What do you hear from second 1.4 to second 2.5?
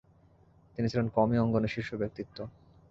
অঙ্গনের শীর্ষ ব্যক্তিত্ব।